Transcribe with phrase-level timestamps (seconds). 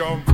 [0.00, 0.29] jump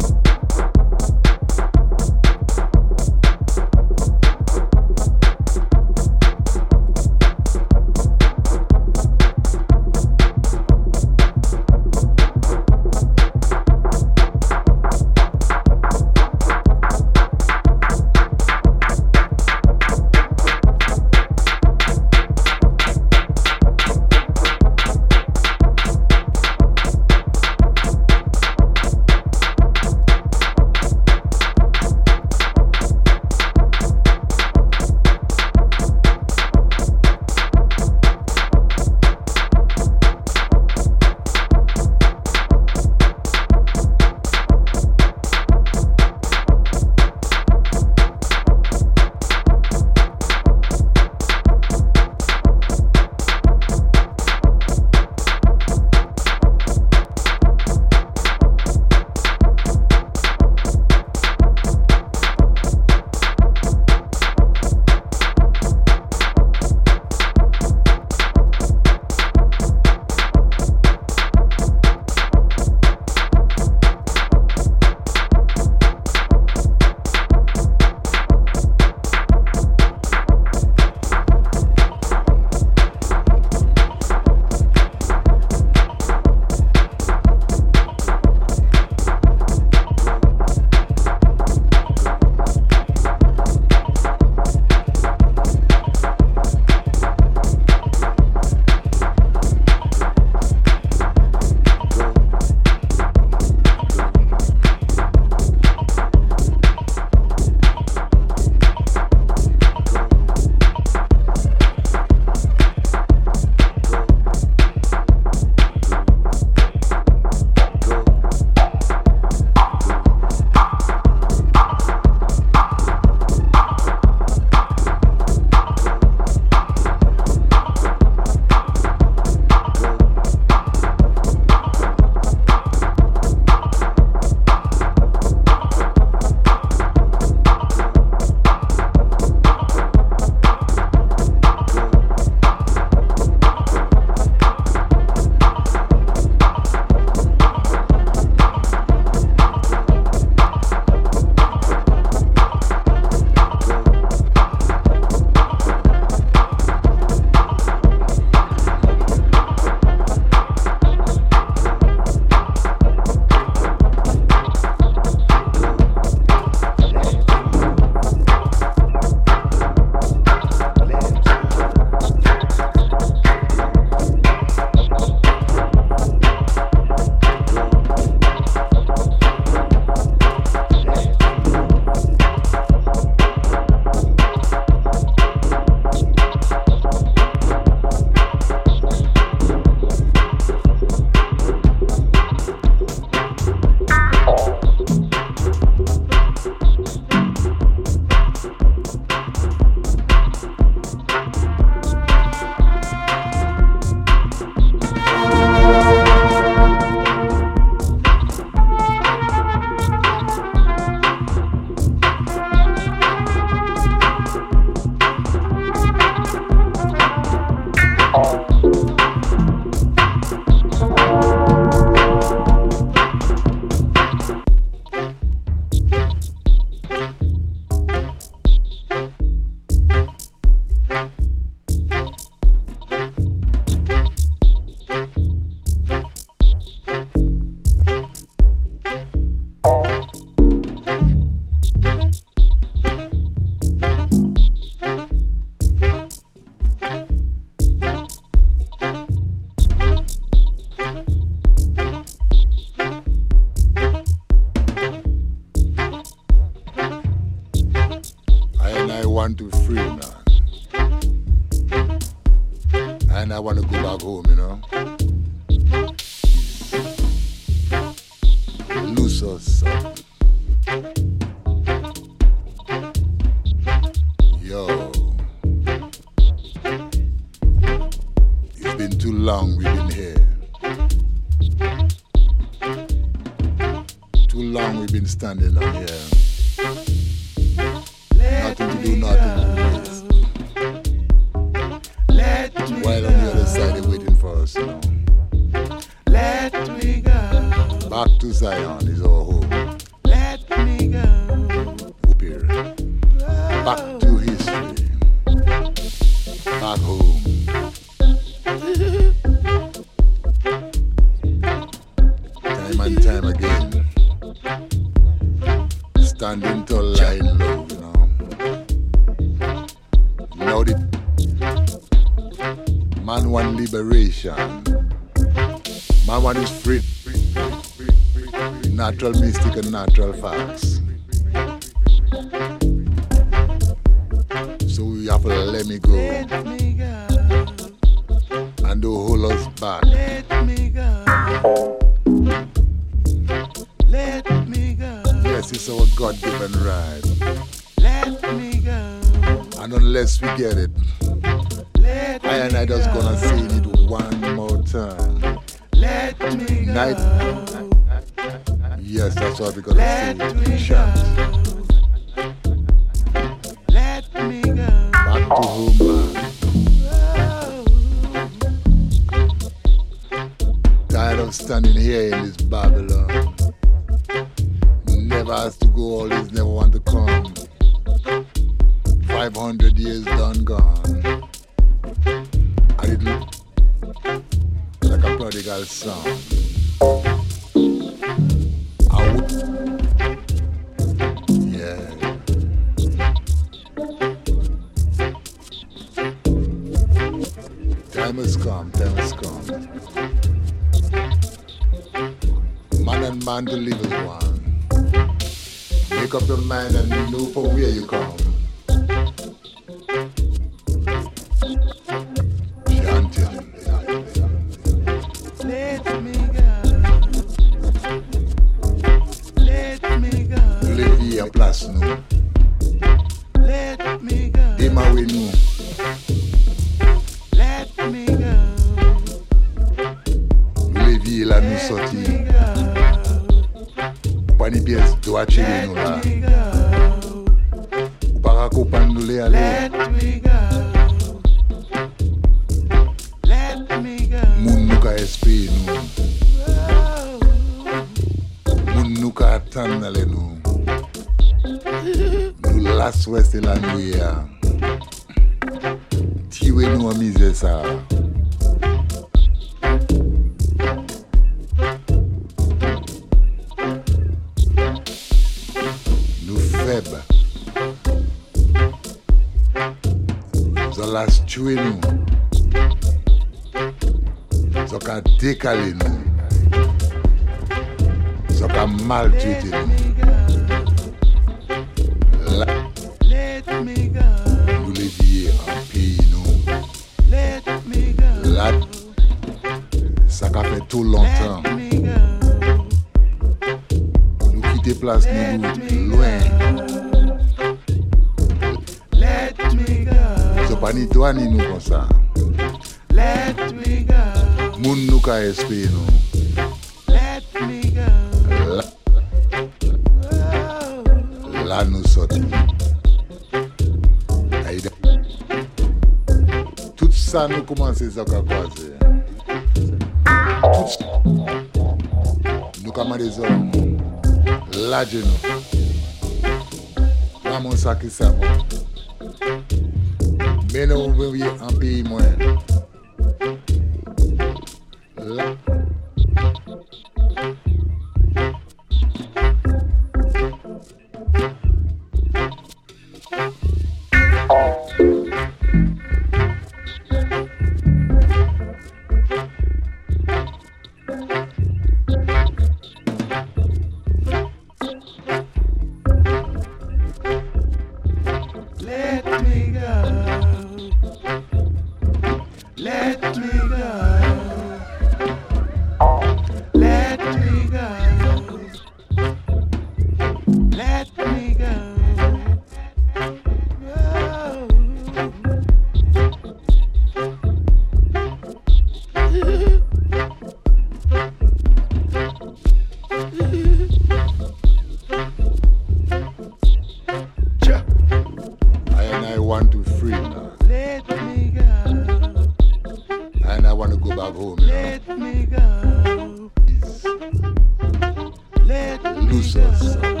[599.41, 600.00] yourself.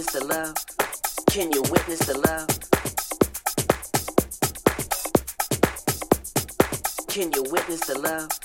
[0.00, 0.54] witness the love?
[1.26, 2.48] Can you witness the love?
[7.08, 8.39] Can you witness the love?